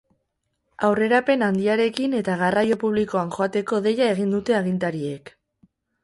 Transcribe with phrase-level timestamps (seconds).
[0.85, 5.31] Aurrerapen handiarekin eta garraio publikoan joateko deia egin dute agintariek.